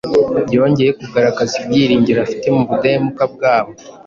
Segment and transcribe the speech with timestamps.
[0.55, 3.71] Yongeye kugaragaza ibyiringiro afite mu budahemuka bwabo,